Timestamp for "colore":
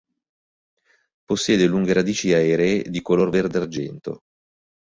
3.03-3.29